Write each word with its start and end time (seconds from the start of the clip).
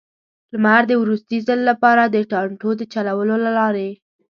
لمر 0.53 0.81
د 0.87 0.91
وروستي 1.01 1.37
ځل 1.47 1.59
لپاره، 1.69 2.03
د 2.07 2.15
ټانټو 2.31 2.69
د 2.79 2.81
چولو 2.93 3.35
له 3.45 3.51
لارې. 3.59 3.89